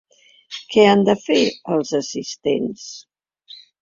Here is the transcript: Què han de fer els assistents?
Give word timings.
Què 0.75 0.85
han 0.93 1.03
de 1.09 1.15
fer 1.25 1.37
els 1.75 1.93
assistents? 1.99 2.87